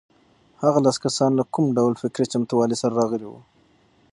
هغه 0.63 0.79
لس 0.85 0.97
کسان 1.05 1.31
له 1.39 1.43
کوم 1.53 1.65
ډول 1.77 1.93
فکري 2.01 2.25
چمتووالي 2.33 2.75
سره 2.81 2.93
راغلي 3.01 3.27
وو؟ 3.29 3.39